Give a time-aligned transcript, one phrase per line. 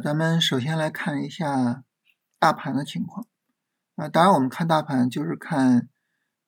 [0.00, 1.84] 咱们首先来看一下
[2.38, 3.26] 大盘的情况
[3.96, 4.08] 啊。
[4.08, 5.88] 当然，我们看大盘就是看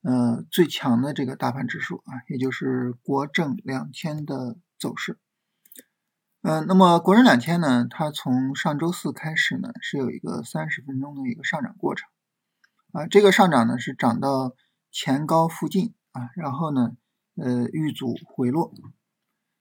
[0.02, 5.19] 呃最强的这个大盘指数啊，也就是国证两千的走势。
[6.43, 12.09] 嗯，那么国证两千呢，它从上周四开始呢，是有一个三十分钟的一个上涨过程
[12.92, 13.06] 啊。
[13.06, 14.55] 这个上涨呢是涨到
[14.92, 16.92] 前高附近啊，然后呢，
[17.37, 18.73] 呃遇阻回落。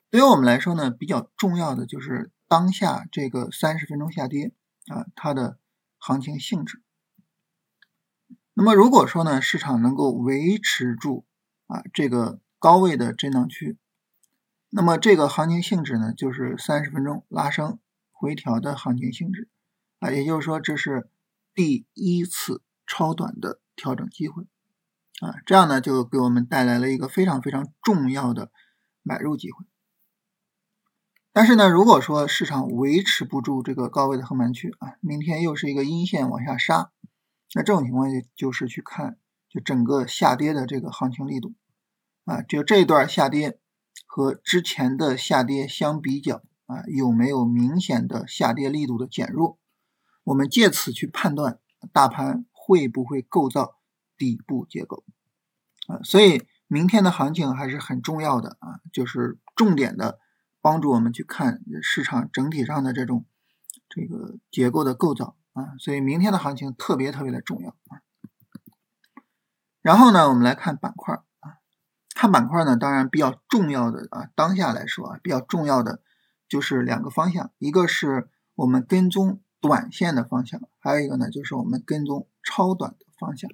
[0.09, 4.53] 对于我们来说呢，比较重要的就是当下这个三十分钟下跌
[4.85, 5.57] 啊，它的
[5.98, 6.84] 行情性质。
[8.53, 11.26] 那么如果说呢，市场能够维持住
[11.66, 13.79] 啊这个高位的震荡区，
[14.70, 17.79] 那么这个行情性质呢，就是三十分钟拉升
[18.12, 19.49] 回调的行情性质
[19.98, 21.09] 啊，也就是说这是
[21.55, 24.43] 第一次超短的调整机会
[25.21, 28.51] 啊，这样呢就给我们带来了一个非常非常重要的
[29.01, 29.65] 买入机会。
[31.35, 36.91] 但是呢，如果说市场维持不住这个高位的横盘区啊，明天又是一个阴线往下杀，
[37.55, 39.17] 那这种情况就就是去看
[39.49, 41.55] 就整个下跌的这个行情力度
[42.26, 43.57] 啊，就这一段下跌
[44.05, 49.57] 和之前的下跌相比较啊，有没有明显的下跌力度的减弱？
[50.26, 51.57] 我们借此去判断
[51.91, 53.77] 大盘会不会构造
[54.20, 55.04] 底部结构
[55.87, 60.20] 啊，所以明天的行情还是很重要的啊，就是重点的。
[60.64, 63.26] 帮助我们去看市场整体上的这种
[63.90, 68.00] 这个结构的构造啊，所以明天的行情特别特别的重要啊。
[69.81, 71.59] 然后呢，我们来看板块啊，
[72.16, 76.02] 看板块呢，当然比较重要的啊，当下来说啊，比较重要的
[76.47, 83.52] 就是两个方向，一个是我们跟踪短线的方向，还有一个呢就是我们跟踪超短的方向。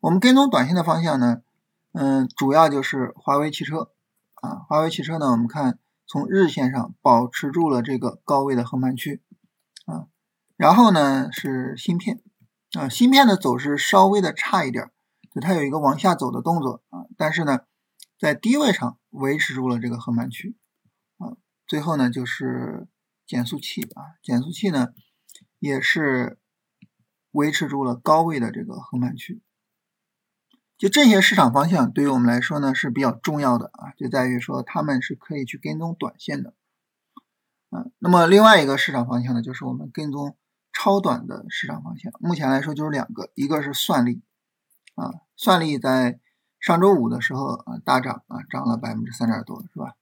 [0.00, 1.42] 我们跟踪短线的方向呢，
[1.92, 3.92] 嗯，主要就是华为汽车
[4.34, 5.78] 啊，华为汽车呢，我们看。
[6.06, 9.22] 从日线上保持住了这个高位的横盘区
[9.86, 10.08] 啊，
[10.56, 12.22] 然后呢是芯片
[12.78, 14.90] 啊，芯片的走势稍微的差一点，
[15.34, 17.60] 就它有一个往下走的动作啊，但是呢
[18.18, 20.56] 在低位上维持住了这个横盘区
[21.18, 21.36] 啊，
[21.66, 22.88] 最后呢就是
[23.26, 24.94] 减速器啊，减速器呢
[25.58, 26.38] 也是
[27.32, 29.42] 维持住了高位的这个横盘区。
[30.78, 36.52] 就这些市场方向对于我们来说呢是比较重要的啊，就在于说他们是可以去跟踪短线的，
[37.70, 40.36] 啊，那么另外一个市场方向呢，就是我们跟踪
[40.74, 42.12] 超短的市场方向。
[42.20, 44.20] 目前来说就是两个，一个是算力，
[44.96, 46.20] 啊，算力在
[46.60, 49.94] 上周五的时候啊大涨啊，涨了百分之三点多，是吧？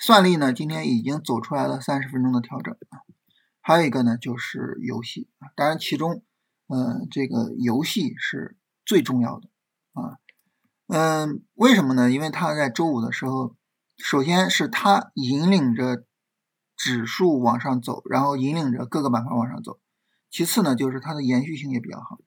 [0.00, 3.04] 算力呢今天已经走出来了三十分钟的调整啊，
[3.60, 6.22] 还有一个呢就是游戏啊，当然其中，
[6.68, 8.56] 呃，这个游戏是。
[8.86, 9.48] 最重要的
[9.92, 10.16] 啊，
[10.86, 12.10] 嗯，为什么呢？
[12.10, 13.56] 因为它在周五的时候，
[13.98, 16.04] 首先是它引领着
[16.76, 19.80] 指数往上走，然后引领着各个板块往上走。
[20.30, 22.18] 其次呢，就是它的延续性也比较好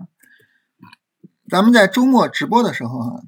[0.00, 0.08] 啊。
[1.50, 3.22] 咱们在周末直播的时候哈，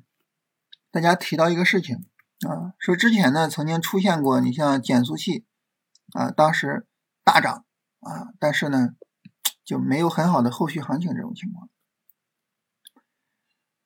[0.91, 2.07] 大家提到一个事情
[2.49, 5.45] 啊，说之前呢曾经出现过，你像减速器
[6.13, 6.87] 啊，当时
[7.25, 7.65] 大涨
[8.01, 8.91] 啊，但是呢
[9.65, 11.69] 就没有很好的后续行情这种情况。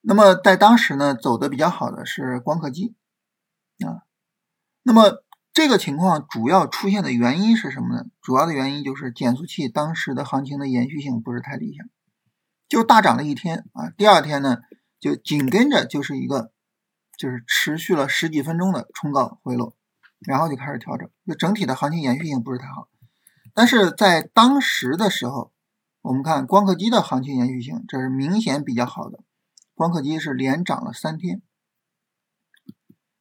[0.06, 2.94] 那么在当时呢，走的比较好的是光刻机
[3.86, 4.04] 啊。
[4.82, 8.04] 那么这个情况主要出现的原因是什么呢？
[8.20, 11.86] 主要的原因就是减速器当时的行情的延续性不是太理想，
[12.68, 14.58] 就大涨了一天啊，第二天呢
[15.00, 16.52] 就紧跟着就是一个
[17.16, 19.74] 就是持续了十几分钟的冲高回落，
[20.20, 22.88] 然后就开始调整，就整体的行情延续性不是太好。
[23.54, 25.50] 但是在当时的时候，
[26.02, 29.20] 我们看光刻机的行情延续性，这是明显比较好的。
[29.74, 31.42] 光刻机是连涨了三天，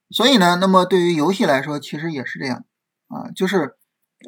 [0.10, 2.66] 所以呢，那么对于游戏来说，其实也是这样
[3.08, 3.76] 啊，就是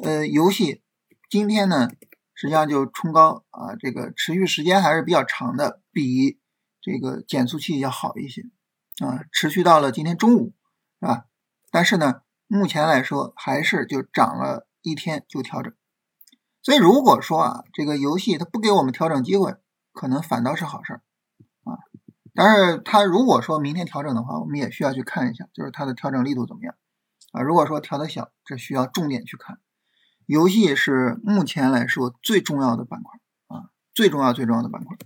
[0.02, 0.82] 呃，游戏
[1.30, 1.88] 今天呢，
[2.34, 6.40] 实际上就冲高啊，这个持续时间还是比较长的，比
[6.80, 8.42] 这个减速器要好一些
[9.04, 10.52] 啊，持续到了今天中午，
[11.00, 11.26] 是吧？
[11.70, 15.72] 但是呢，目前来说还是就涨了一天就调整，
[16.60, 19.54] 所以如果说啊，这个游戏它不给我们调整机会，
[19.92, 21.02] 可能反倒是好事儿。
[22.36, 26.74] 但是它如果说明天调整的话，我们也需要去看一下，就是它的调整力度怎么样
[27.32, 27.40] 啊？
[27.40, 29.58] 如果说调的小，这需要重点去看。
[30.26, 34.96] 游戏是目前来说最重要的板块啊，最重要最重要的板块。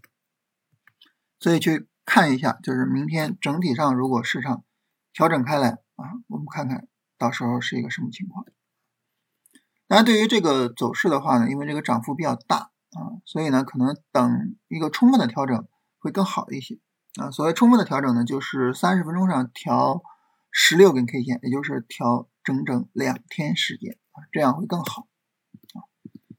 [1.39, 4.65] 所以去看一下，就是明天整体上如果市场
[5.13, 8.45] 调整开来啊，我们看看到时候是一个什么情况。
[9.87, 15.67] 当然，对于这个走势的话呢，因为这个涨幅比较大啊，所以呢，可能等一个充分的调整
[15.99, 16.79] 会更好一些。
[17.17, 20.03] 啊，所谓充分的调整呢，就是三十分钟上调
[20.51, 25.09] 十六根 K 线，也就是调整整两天时间啊，这样会更好。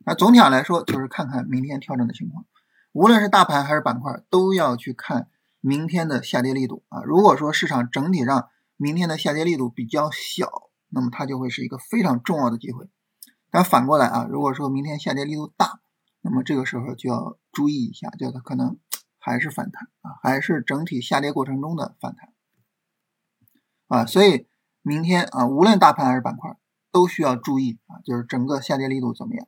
[0.05, 2.45] 那总体上来说，就是看看明天调整的情况。
[2.93, 5.27] 无论是大盘还是板块，都要去看
[5.59, 7.01] 明天的下跌力度啊。
[7.03, 12.89] 如果说市场整体上明天的下跌力度比较小，那么它就会是一个非常重要的机会。
[13.51, 15.81] 但反过来啊，如果说明天下跌力度大，
[16.21, 18.77] 那么这个时候就要注意一下，就它可能
[19.21, 22.33] 还是反弹啊，还是整体下跌过程中的反弹
[23.87, 24.05] 啊。
[24.05, 24.47] 所以
[24.81, 26.57] 明天啊，无论大盘还是板块，
[26.91, 29.47] 都需要注意啊，就是整个下跌力度怎么样。